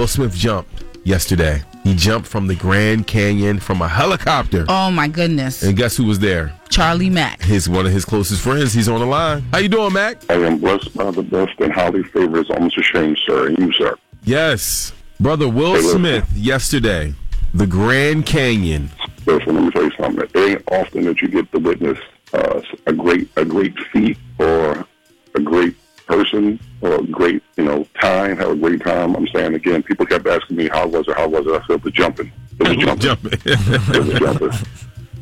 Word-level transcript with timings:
Will 0.00 0.06
Smith 0.06 0.34
jumped 0.34 0.82
yesterday. 1.04 1.62
He 1.84 1.94
jumped 1.94 2.26
from 2.26 2.46
the 2.46 2.54
Grand 2.54 3.06
Canyon 3.06 3.60
from 3.60 3.82
a 3.82 3.88
helicopter. 3.88 4.64
Oh 4.66 4.90
my 4.90 5.08
goodness. 5.08 5.62
And 5.62 5.76
guess 5.76 5.94
who 5.94 6.06
was 6.06 6.18
there? 6.20 6.54
Charlie 6.70 7.10
Mack. 7.10 7.42
His 7.42 7.68
one 7.68 7.84
of 7.84 7.92
his 7.92 8.06
closest 8.06 8.40
friends. 8.40 8.72
He's 8.72 8.88
on 8.88 8.98
the 9.00 9.04
line. 9.04 9.42
How 9.52 9.58
you 9.58 9.68
doing, 9.68 9.92
Mack? 9.92 10.22
I 10.30 10.36
am 10.36 10.58
blessed 10.58 10.96
by 10.96 11.10
the 11.10 11.22
best 11.22 11.52
and 11.60 11.70
highly 11.70 12.02
favored 12.02 12.38
is 12.46 12.48
almost 12.48 12.78
ashamed, 12.78 13.18
sir. 13.26 13.48
And 13.48 13.58
you, 13.58 13.72
sir. 13.74 13.94
Yes. 14.24 14.94
Brother 15.20 15.50
Will 15.50 15.74
Hey. 15.74 15.82
Smith 15.82 16.32
yesterday. 16.34 17.12
The 17.52 17.66
Grand 17.66 18.24
Canyon. 18.24 18.88
Listen, 19.26 19.54
let 19.54 19.64
me 19.64 19.70
tell 19.70 19.84
you 19.84 19.92
something. 19.98 20.24
It 20.32 20.34
ain't 20.50 20.62
often 20.72 21.04
that 21.04 21.20
you 21.20 21.28
get 21.28 21.52
to 21.52 21.58
witness 21.58 21.98
uh, 22.32 22.62
a 22.86 22.94
great 22.94 23.28
a 23.36 23.44
great 23.44 23.78
feat 23.92 24.16
or 24.38 24.86
a 25.34 25.40
great 25.42 25.76
person 26.10 26.58
or 26.80 26.96
a 26.96 27.02
great, 27.04 27.42
you 27.56 27.64
know, 27.64 27.86
time, 28.00 28.36
have 28.36 28.50
a 28.50 28.56
great 28.56 28.82
time. 28.82 29.14
I'm 29.14 29.28
saying 29.28 29.54
again, 29.54 29.82
people 29.82 30.06
kept 30.06 30.26
asking 30.26 30.56
me 30.56 30.68
how 30.68 30.86
was 30.86 31.06
it, 31.06 31.16
how 31.16 31.28
was 31.28 31.46
it? 31.46 31.52
I 31.52 31.66
said 31.66 31.84
was 31.84 31.92
jumping. 31.92 32.32
It 32.58 32.68
was 32.68 32.76
jumping. 32.76 33.38
Jumping. 33.38 33.38
It 33.94 34.04
was 34.04 34.18
jumping. 34.18 34.50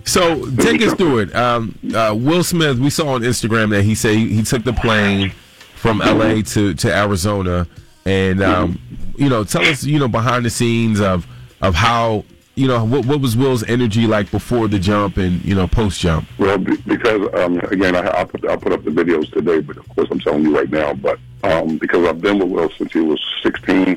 So 0.04 0.50
take 0.56 0.80
us 0.80 0.94
through 0.94 1.18
it. 1.18 1.36
Um, 1.36 1.78
uh, 1.94 2.16
Will 2.18 2.42
Smith, 2.42 2.78
we 2.78 2.88
saw 2.88 3.08
on 3.10 3.20
Instagram 3.20 3.70
that 3.70 3.82
he 3.82 3.94
said 3.94 4.14
he, 4.14 4.28
he 4.36 4.42
took 4.42 4.64
the 4.64 4.72
plane 4.72 5.30
from 5.74 5.98
LA 5.98 6.40
to, 6.40 6.72
to 6.72 6.94
Arizona, 6.94 7.66
and 8.06 8.42
um, 8.42 8.80
you 9.16 9.28
know, 9.28 9.44
tell 9.44 9.62
us, 9.62 9.84
you 9.84 9.98
know, 9.98 10.08
behind 10.08 10.46
the 10.46 10.50
scenes 10.50 11.00
of 11.00 11.26
of 11.60 11.74
how 11.74 12.24
you 12.58 12.66
know 12.66 12.84
what 12.84 13.06
what 13.06 13.20
was 13.20 13.36
Will's 13.36 13.62
energy 13.64 14.06
like 14.06 14.30
before 14.32 14.66
the 14.66 14.80
jump 14.80 15.16
and 15.16 15.42
you 15.44 15.54
know 15.54 15.68
post 15.68 16.00
jump. 16.00 16.28
Well, 16.38 16.58
because 16.58 17.32
um, 17.34 17.60
again, 17.60 17.94
I, 17.94 18.00
I'll 18.08 18.26
put 18.26 18.44
I'll 18.48 18.58
put 18.58 18.72
up 18.72 18.82
the 18.82 18.90
videos 18.90 19.32
today, 19.32 19.60
but 19.60 19.76
of 19.76 19.88
course 19.90 20.08
I'm 20.10 20.18
telling 20.18 20.42
you 20.42 20.56
right 20.56 20.68
now. 20.68 20.92
But 20.92 21.20
um, 21.44 21.78
because 21.78 22.06
I've 22.06 22.20
been 22.20 22.40
with 22.40 22.48
Will 22.48 22.70
since 22.70 22.92
he 22.92 23.00
was 23.00 23.24
16, 23.44 23.96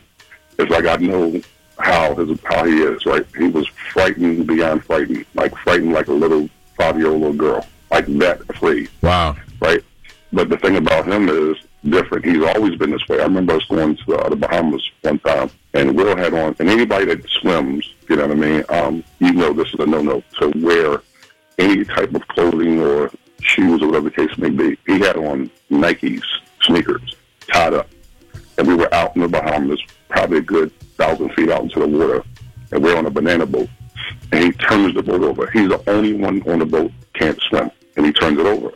it's 0.60 0.72
like 0.72 0.86
I 0.86 0.96
know 0.98 1.42
how 1.80 2.14
his 2.14 2.40
how 2.44 2.64
he 2.66 2.84
is. 2.84 3.04
Right, 3.06 3.26
he 3.36 3.48
was 3.48 3.68
frightened 3.92 4.46
beyond 4.46 4.86
frightened, 4.86 5.26
like 5.34 5.56
frightened 5.58 5.94
like 5.94 6.08
a 6.08 6.14
little 6.14 6.48
five 6.78 6.98
year 6.98 7.08
old 7.08 7.22
little 7.22 7.36
girl, 7.36 7.66
like 7.90 8.06
that 8.20 8.42
afraid. 8.48 8.90
Wow. 9.02 9.38
Right, 9.60 9.84
but 10.32 10.50
the 10.50 10.58
thing 10.58 10.76
about 10.76 11.08
him 11.08 11.30
is 11.30 11.58
different. 11.88 12.26
He's 12.26 12.44
always 12.44 12.76
been 12.76 12.92
this 12.92 13.08
way. 13.08 13.20
I 13.20 13.24
remember 13.24 13.54
us 13.54 13.66
going 13.66 13.98
to 13.98 14.16
uh, 14.16 14.30
the 14.30 14.36
Bahamas 14.36 14.90
one 15.02 15.20
time, 15.20 15.50
and 15.74 15.96
Will 15.96 16.16
had 16.16 16.34
on, 16.34 16.56
and 16.60 16.70
anybody 16.70 17.06
that 17.06 17.28
swims, 17.30 17.94
you 18.10 18.16
know 18.16 18.28
what 18.28 18.38
I 18.38 18.40
mean. 18.40 18.64
Um, 18.70 19.04
you 19.20 19.34
know 19.34 19.54
this 19.54 19.68
is 19.74 19.80
a 19.80 19.86
no 19.86 20.02
no 20.02 20.24
to 20.40 20.52
wear 20.58 21.02
any 21.58 21.86
type 21.86 22.14
of 22.14 22.28
clothing 22.30 22.80
or 22.80 23.12
shoes 23.42 23.82
or 23.82 23.88
whatever 23.88 24.10
the 24.10 24.16
case 24.16 24.38
may 24.38 24.50
be. 24.50 24.78
He 24.86 25.00
had 25.00 25.18
on 25.18 25.50
Nikes 25.70 26.24
sneakers 26.62 27.16
tied 27.52 27.74
up, 27.74 27.90
and 28.58 28.68
we 28.68 28.76
were 28.76 28.94
out 28.94 29.16
in 29.16 29.22
the 29.22 29.28
Bahamas, 29.28 29.82
probably 30.10 30.38
a 30.38 30.42
good 30.42 30.72
thousand 30.98 31.34
feet 31.34 31.50
out 31.50 31.64
into 31.64 31.80
the 31.80 31.88
water, 31.88 32.24
and 32.72 32.84
we're 32.84 32.98
on 32.98 33.06
a 33.06 33.12
banana 33.12 33.46
boat. 33.46 33.70
And 34.32 34.46
he 34.46 34.52
turns 34.54 34.94
the 34.94 35.04
boat 35.04 35.24
over. 35.24 35.50
He's 35.52 35.68
the 35.68 35.90
only 35.90 36.14
one 36.14 36.42
on 36.50 36.60
the 36.60 36.66
boat 36.66 36.92
can't 37.14 37.40
swim, 37.42 37.70
and 37.98 38.06
he 38.06 38.14
turns 38.14 38.40
it 38.40 38.46
over. 38.46 38.74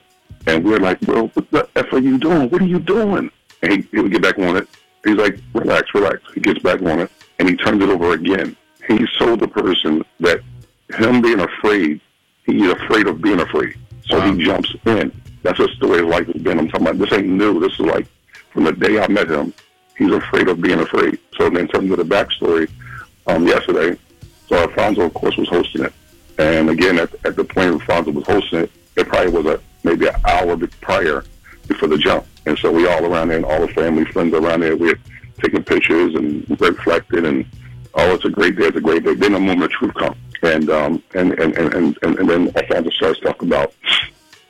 And 0.48 0.64
we're 0.64 0.80
like, 0.80 1.00
well, 1.08 1.28
what 1.34 1.50
the 1.52 1.68
f 1.76 1.92
are 1.92 2.00
you 2.00 2.18
doing? 2.18 2.50
What 2.50 2.62
are 2.62 2.66
you 2.68 2.80
doing? 2.80 3.32
And 3.62 3.72
he, 3.72 3.82
he 3.92 4.00
would 4.00 4.12
get 4.12 4.22
back 4.22 4.38
on 4.40 4.58
it. 4.58 4.68
He's 5.04 5.16
like, 5.16 5.40
relax, 5.54 5.94
relax. 5.94 6.22
He 6.34 6.40
gets 6.42 6.60
back 6.60 6.82
on 6.82 7.00
it, 7.00 7.12
and 7.40 7.50
he 7.50 7.56
turns 7.56 7.84
it 7.84 7.90
over 7.90 8.14
again. 8.14 8.56
He 8.88 9.06
so 9.18 9.36
the 9.36 9.48
person 9.48 10.04
that 10.20 10.42
him 10.94 11.22
being 11.22 11.40
afraid, 11.40 12.00
he's 12.46 12.70
afraid 12.70 13.08
of 13.08 13.22
being 13.22 13.40
afraid. 13.40 13.76
So 14.06 14.20
Wow. 14.20 14.32
he 14.34 14.44
jumps 14.44 14.76
in. 14.86 15.12
That's 15.42 15.58
just 15.58 15.80
the 15.80 15.88
way 15.88 16.02
life 16.02 16.28
has 16.28 16.42
been. 16.42 16.60
I'm 16.60 16.68
talking 16.70 16.88
about 16.88 17.00
this 17.00 17.14
ain't 17.14 17.28
new. 17.28 17.60
This 17.60 17.74
is 17.74 17.80
like 17.80 18.08
from 18.52 18.64
the 18.66 18.72
day 18.72 19.00
I 19.00 19.08
met 19.08 19.30
him, 19.30 19.54
he's 19.98 20.12
afraid 20.12 20.48
of 20.48 20.62
being 20.62 20.80
afraid. 20.80 21.18
So 21.38 21.48
in 21.48 21.68
terms 21.68 21.92
of 21.92 21.98
the 21.98 22.04
backstory, 22.04 22.70
um, 23.28 23.48
yesterday, 23.48 24.00
so 24.48 24.56
Alfonso, 24.58 25.02
of 25.02 25.14
course, 25.16 25.36
was 25.38 25.50
hosting 25.50 25.84
it. 25.86 25.94
And 26.38 26.70
again, 26.70 27.00
at, 27.00 27.14
at 27.26 27.36
the 27.36 27.44
point 27.44 27.72
Alfonso 27.74 28.12
was 28.12 28.26
hosting 28.26 28.60
it, 28.60 28.72
it 28.96 29.08
probably 29.08 29.32
was 29.32 29.46
a 29.46 29.60
maybe 29.86 30.08
an 30.08 30.16
hour 30.26 30.58
prior 30.82 31.24
before 31.68 31.88
the 31.88 31.98
jump. 31.98 32.26
And 32.46 32.58
so 32.58 32.72
we 32.72 32.88
all 32.88 33.06
around 33.06 33.30
there 33.30 33.38
and 33.38 33.46
all 33.46 33.66
the 33.66 33.74
family, 33.74 34.06
friends 34.06 34.34
around 34.34 34.62
there, 34.62 34.76
we're 34.76 35.00
taking 35.42 35.64
pictures 35.64 36.16
and 36.16 36.48
reflecting 36.60 37.26
and 37.26 37.46
oh, 37.96 38.14
it's 38.14 38.26
a 38.26 38.30
great 38.30 38.58
day, 38.58 38.66
it's 38.66 38.78
a 38.78 38.82
great 38.82 39.04
day. 39.04 39.16
Then 39.16 39.34
the 39.34 39.40
moment 39.40 39.64
of 39.64 39.72
truth 39.72 39.94
comes. 39.96 40.18
And 40.44 40.70
um 40.70 41.04
and 41.14 41.32
and, 41.40 41.58
and, 41.58 41.74
and, 41.74 41.98
and, 42.02 42.20
and 42.20 42.30
then 42.30 42.52
Alfonso 42.56 42.90
starts 42.92 43.20
talking 43.22 43.48
about 43.48 43.74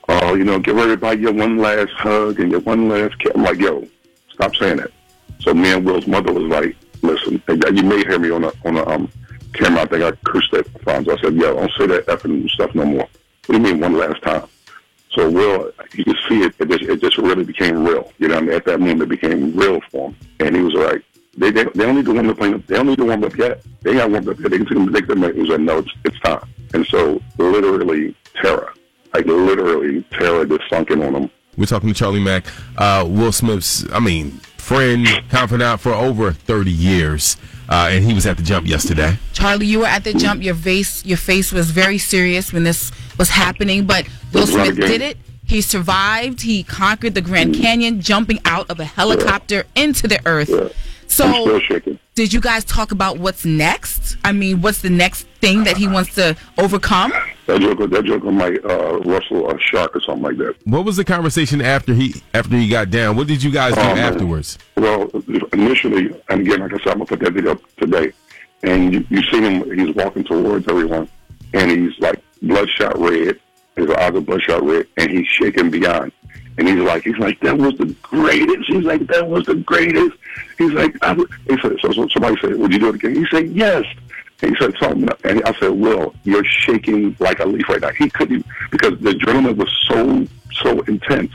oh, 0.09 0.35
you 0.35 0.44
know, 0.44 0.59
give 0.59 0.78
everybody 0.78 1.22
your 1.22 1.34
one 1.34 1.57
last 1.57 1.91
hug 1.94 2.40
and 2.40 2.52
your 2.52 2.62
one 2.62 2.90
last 2.90 3.17
kiss. 3.19 3.31
I'm 3.35 3.44
like, 3.44 3.59
yo, 3.59 3.88
stop 4.29 4.56
saying 4.56 4.78
that. 4.78 4.91
So 5.40 5.53
me 5.53 5.72
and 5.72 5.85
Will's 5.85 6.07
mother 6.07 6.34
was 6.34 6.44
like, 6.44 6.75
listen, 7.02 7.41
you 7.47 7.84
may 7.84 8.00
hear 8.00 8.19
me 8.19 8.31
on 8.31 8.44
a 8.44 8.52
on 8.66 8.78
a 8.78 8.88
um, 8.88 9.09
camera. 9.53 9.81
I 9.81 9.85
think 9.85 10.03
I 10.03 10.12
cursed 10.25 10.53
at 10.53 10.67
Alfonso. 10.75 11.17
I 11.17 11.22
said, 11.22 11.35
yo, 11.35 11.56
don't 11.56 11.72
say 11.78 11.88
that 11.88 12.06
effing 12.07 12.50
stuff 12.50 12.73
no 12.75 12.85
more. 12.85 13.07
What 13.46 13.47
do 13.47 13.53
you 13.53 13.59
mean 13.59 13.79
one 13.79 13.94
last 13.97 14.22
time? 14.23 14.47
So 15.16 15.30
Will, 15.30 15.72
you 15.94 16.03
could 16.03 16.18
see 16.28 16.42
it. 16.44 16.53
It 16.59 16.70
just, 16.70 16.84
it 16.84 17.02
just 17.02 17.18
really 17.18 17.46
became 17.46 17.86
real. 17.86 18.12
You 18.18 18.28
know, 18.28 18.38
I 18.38 18.42
mean, 18.42 18.52
at 18.52 18.66
that 18.66 18.80
moment, 18.80 19.03
it 19.03 19.09
became 19.09 19.56
real 19.56 19.80
for 19.90 20.09
him. 20.09 20.18
And 20.42 20.56
he 20.56 20.62
was 20.62 20.74
like, 20.74 21.03
they 21.38 21.52
they, 21.52 21.64
they 21.64 21.86
don't 21.86 21.96
need 21.96 22.06
to 22.06 22.14
warm 22.14 22.30
up. 22.30 22.38
They 22.38 22.76
don't 22.76 22.88
need 22.88 22.98
to 22.98 23.06
warm 23.06 23.24
up 23.24 23.36
yet. 23.38 23.64
They 23.81 23.94
got 23.94 24.12
warmed 24.12 24.28
up 24.28 24.40
yet. 24.40 24.52
They 24.52 24.58
can 24.58 24.94
take 24.94 25.08
them. 25.08 25.22
Them. 25.22 25.34
He 25.34 25.42
was 25.42 25.50
like, 25.50 25.62
no, 25.62 25.80
it's, 25.80 25.92
it's 26.03 26.20
time. 26.20 26.48
And 26.74 26.86
so 26.88 27.22
literally 27.38 28.16
terror, 28.42 28.74
like 29.14 29.26
literally 29.26 30.03
terror, 30.12 30.46
just 30.46 30.70
sunk 30.70 30.92
in 30.92 31.02
on 31.02 31.16
him. 31.16 31.30
We're 31.58 31.66
talking 31.66 31.88
to 31.88 31.96
Charlie 31.96 32.22
Mack, 32.22 32.46
uh, 32.78 33.06
Will 33.08 33.32
Smith's, 33.32 33.90
I 33.94 34.00
mean, 34.02 34.42
friend, 34.66 35.08
confidant 35.30 35.80
for 35.80 35.94
over 35.94 36.31
30 36.31 36.72
years. 36.72 37.38
Uh, 37.70 37.90
and 37.92 38.03
he 38.03 38.14
was 38.14 38.26
at 38.26 38.38
the 38.38 38.44
jump 38.44 38.68
yesterday. 38.68 39.18
Charlie, 39.31 39.68
you 39.68 39.80
were 39.80 39.86
at 39.86 40.03
the 40.03 40.14
jump. 40.14 40.42
Your 40.44 40.56
face, 40.56 41.06
your 41.06 41.18
face 41.18 41.52
was 41.52 41.70
very 41.70 42.00
serious 42.00 42.52
when 42.52 42.64
this 42.64 42.92
was 43.18 43.30
happening. 43.30 43.86
But 43.86 44.08
Will 44.34 44.42
It 44.42 44.46
was 44.48 44.56
not 44.56 44.68
a 44.68 44.74
Smith 44.74 44.88
did 44.88 45.02
it. 45.02 45.18
He 45.46 45.62
survived. 45.62 46.42
He 46.42 46.64
conquered 46.64 47.14
the 47.14 47.22
Grand 47.22 47.56
Canyon, 47.56 48.02
jumping 48.02 48.40
out 48.46 48.70
of 48.70 48.80
a 48.80 48.86
helicopter 48.86 49.66
into 49.76 50.08
the 50.08 50.20
earth. 50.26 50.50
Yeah. 50.50 50.70
So, 51.08 51.59
did 52.16 52.34
you 52.34 52.42
guys 52.42 52.66
talk 52.66 52.92
about 52.92 53.20
what's 53.20 53.46
next? 53.46 54.18
I 54.24 54.32
mean, 54.32 54.62
what's 54.62 54.82
the 54.82 54.90
next 54.90 55.28
thing 55.40 55.64
that 55.66 55.78
he 55.78 55.88
wants 55.88 56.16
to 56.16 56.36
overcome? 56.58 57.14
That 57.47 57.61
joke, 57.61 57.89
that 57.89 58.06
joker 58.06 58.31
might 58.31 58.66
uh, 58.66 59.00
rustle 59.01 59.51
a 59.51 59.59
shark 59.59 59.95
or 59.95 60.01
something 60.01 60.23
like 60.23 60.38
that. 60.38 60.56
What 60.66 60.83
was 60.83 60.97
the 60.97 61.06
conversation 61.06 61.61
after 61.61 61.94
he 61.94 62.16
after 62.33 62.56
he 62.56 62.67
got 62.67 62.89
down? 62.89 63.16
What 63.16 63.28
did 63.28 63.44
you 63.44 63.51
guys 63.51 63.75
do 63.75 63.81
man. 63.81 63.97
afterwards? 63.97 64.57
Well, 64.75 65.09
initially, 65.53 66.19
and 66.29 66.41
again, 66.41 66.61
like 66.61 66.73
I 66.73 66.78
said, 66.78 66.88
I'm 66.88 66.94
gonna 66.94 67.05
put 67.05 67.19
that 67.19 67.34
video 67.34 67.51
up 67.51 67.61
today, 67.78 68.13
and 68.63 68.94
you, 68.94 69.05
you 69.09 69.22
see 69.23 69.41
him. 69.41 69.78
He's 69.78 69.94
walking 69.94 70.23
towards 70.23 70.67
everyone, 70.67 71.07
and 71.53 71.69
he's 71.69 71.97
like 72.00 72.19
bloodshot 72.41 72.97
red. 72.97 73.39
His 73.75 73.89
eyes 73.91 74.16
are 74.16 74.22
bloodshot 74.22 74.63
red, 74.63 74.88
and 74.97 75.11
he's 75.11 75.28
shaking 75.28 75.69
beyond. 75.69 76.11
And 76.57 76.67
he's 76.67 76.79
like, 76.79 77.03
he's 77.03 77.17
like, 77.17 77.39
that 77.41 77.57
was 77.57 77.78
the 77.78 77.94
greatest. 78.01 78.67
He's 78.67 78.85
like, 78.85 79.05
that 79.07 79.28
was 79.28 79.45
the 79.45 79.55
greatest. 79.55 80.16
He's 80.57 80.72
like, 80.72 80.95
I, 81.01 81.13
he 81.13 81.59
said, 81.61 81.75
so, 81.81 81.91
so 81.91 82.07
somebody 82.07 82.38
said, 82.39 82.55
would 82.55 82.72
you 82.72 82.79
do 82.79 82.89
it 82.89 82.95
again? 82.95 83.16
He 83.16 83.25
said, 83.29 83.50
yes. 83.50 83.84
And 84.41 84.51
he 84.51 84.63
said 84.63 84.75
something, 84.79 85.07
and 85.23 85.41
I 85.44 85.53
said, 85.59 85.69
Will, 85.69 86.13
you're 86.23 86.44
shaking 86.44 87.16
like 87.19 87.40
a 87.40 87.46
leaf 87.46 87.69
right 87.69 87.81
now. 87.81 87.90
He 87.90 88.09
couldn't 88.09 88.46
because 88.69 89.00
the 89.00 89.12
adrenaline 89.12 89.56
was 89.56 89.73
so 89.88 90.28
so 90.62 90.81
intense 90.81 91.31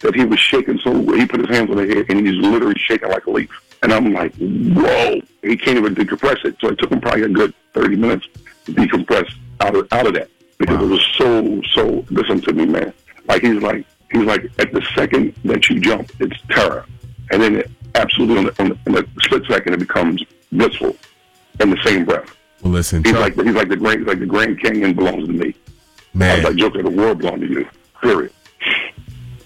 that 0.00 0.14
he 0.14 0.24
was 0.24 0.38
shaking 0.38 0.78
so 0.78 0.92
he 1.14 1.26
put 1.26 1.40
his 1.40 1.48
hands 1.48 1.70
on 1.70 1.76
the 1.76 1.86
head 1.86 2.06
and 2.08 2.26
he's 2.26 2.36
literally 2.36 2.78
shaking 2.78 3.08
like 3.08 3.26
a 3.26 3.30
leaf. 3.30 3.50
And 3.82 3.92
I'm 3.92 4.12
like, 4.12 4.34
whoa! 4.36 5.20
He 5.42 5.56
can't 5.56 5.78
even 5.78 5.94
decompress 5.94 6.44
it. 6.44 6.56
So 6.60 6.68
it 6.68 6.78
took 6.78 6.90
him 6.90 7.00
probably 7.00 7.22
a 7.22 7.28
good 7.28 7.54
30 7.74 7.96
minutes 7.96 8.26
to 8.66 8.72
decompress 8.72 9.30
out 9.60 9.74
of 9.74 9.92
out 9.92 10.06
of 10.06 10.14
that 10.14 10.30
because 10.58 10.82
it 10.82 10.86
was 10.86 11.06
so 11.18 11.60
so. 11.72 12.04
Listen 12.10 12.40
to 12.42 12.52
me, 12.52 12.66
man. 12.66 12.92
Like 13.26 13.42
he's 13.42 13.62
like 13.62 13.86
he's 14.12 14.24
like 14.24 14.44
at 14.58 14.72
the 14.72 14.82
second 14.94 15.34
that 15.44 15.68
you 15.68 15.80
jump, 15.80 16.10
it's 16.20 16.40
terror, 16.48 16.86
and 17.30 17.42
then 17.42 17.56
it 17.56 17.70
absolutely 17.94 18.38
on 18.38 18.44
the, 18.44 18.62
on 18.62 18.68
the, 18.70 18.78
in 18.86 19.04
a 19.04 19.22
split 19.22 19.44
second 19.46 19.74
it 19.74 19.80
becomes 19.80 20.22
blissful 20.50 20.96
in 21.60 21.70
the 21.70 21.82
same 21.84 22.04
breath. 22.04 22.34
Well, 22.64 22.72
listen, 22.72 23.04
He's 23.04 23.12
Char- 23.12 23.20
like 23.20 23.34
he's 23.34 23.54
like 23.54 23.68
the 23.68 23.76
Grand 23.76 24.06
like 24.06 24.18
the 24.18 24.26
Grand 24.26 24.60
Canyon 24.60 24.94
belongs 24.94 25.26
to 25.26 25.32
me. 25.32 25.54
Man, 26.14 26.30
I 26.30 26.34
was 26.36 26.44
like 26.44 26.56
Joker, 26.56 26.82
the 26.82 26.90
world 26.90 27.18
belongs 27.18 27.40
to 27.42 27.46
you. 27.46 27.68
Period. 28.00 28.32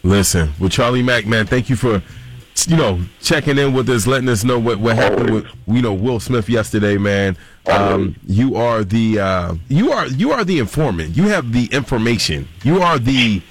listen. 0.03 0.53
Well, 0.59 0.69
Charlie 0.71 1.03
Mack, 1.03 1.27
man, 1.27 1.47
thank 1.47 1.69
you 1.69 1.77
for 1.77 2.03
you 2.67 2.77
know 2.77 3.01
checking 3.21 3.59
in 3.59 3.73
with 3.73 3.89
us, 3.89 4.07
letting 4.07 4.29
us 4.29 4.45
know 4.45 4.59
what 4.59 4.79
what 4.79 4.97
happened 4.97 5.31
Always. 5.31 5.45
with 5.45 5.53
you 5.77 5.83
know 5.83 5.93
Will 5.95 6.21
Smith 6.21 6.49
yesterday, 6.49 6.97
man. 6.97 7.37
Um, 7.67 8.17
you 8.27 8.55
are 8.57 8.85
the 8.85 9.19
uh, 9.19 9.55
you 9.69 9.91
are 9.93 10.07
you 10.07 10.31
are 10.33 10.45
the 10.45 10.59
informant. 10.61 11.17
You 11.17 11.25
have 11.25 11.53
the 11.53 11.67
information. 11.67 12.49
You 12.63 12.83
are 12.83 12.99
the 12.99 13.43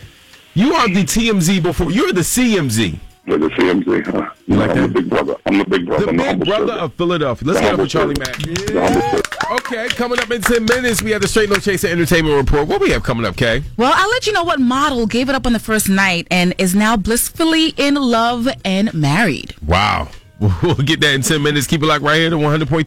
you 0.54 0.74
are 0.74 0.88
the 0.88 1.04
TMZ 1.04 1.62
before 1.62 1.92
you're 1.92 2.14
the 2.14 2.22
CMZ. 2.22 3.00
With 3.28 3.42
the 3.42 3.50
CMZ, 3.50 4.06
huh? 4.06 4.30
You 4.46 4.56
like 4.56 4.70
I'm 4.72 4.76
that? 4.78 4.88
the 4.88 4.94
big 5.02 5.10
brother. 5.10 5.36
I'm 5.46 5.58
the 5.58 5.66
big 5.66 5.86
brother. 5.86 6.06
The 6.06 6.10
I'm 6.12 6.18
big 6.18 6.26
humble 6.28 6.46
brother 6.46 6.68
servant. 6.68 6.82
of 6.82 6.94
Philadelphia. 6.94 7.48
Let's 7.48 7.60
The 7.60 7.62
get 7.62 7.68
up 7.68 7.70
humble 7.72 7.84
with 7.84 7.92
Charlie. 7.92 8.16
Mack. 8.20 8.38
The 8.38 8.82
humble 8.82 9.02
servant. 9.02 9.28
Okay, 9.52 9.88
coming 9.90 10.20
up 10.20 10.32
in 10.32 10.42
10 10.42 10.66
minutes, 10.66 11.02
we 11.04 11.12
have 11.12 11.22
the 11.22 11.28
Straight 11.28 11.50
No 11.50 11.56
Chaser 11.58 11.88
Entertainment 11.88 12.36
Report. 12.38 12.68
What 12.68 12.80
we 12.82 12.90
have 12.92 13.04
coming 13.04 13.26
up, 13.26 13.36
Kay? 13.36 13.64
Well, 13.76 13.92
I'll 13.94 14.10
let 14.10 14.28
you 14.28 14.34
know 14.34 14.44
what 14.44 14.60
model 14.62 15.08
gave 15.08 15.28
it 15.30 15.36
up 15.36 15.46
on 15.46 15.52
the 15.54 15.60
first 15.60 15.90
night 15.90 16.28
and 16.32 16.54
is 16.58 16.74
now 16.74 16.96
blissfully 16.96 17.74
in 17.78 17.96
love 17.96 18.48
and 18.64 18.94
married. 18.94 19.56
Wow. 19.66 20.08
We'll 20.62 20.76
get 20.76 21.02
that 21.02 21.16
in 21.16 21.24
10 21.24 21.42
minutes. 21.42 21.66
Keep 21.66 21.82
it 21.82 21.88
locked 21.88 22.04
right 22.04 22.18
here 22.18 22.30
to 22.30 22.36
100.3 22.36 22.86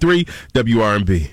WRNB. 0.54 1.28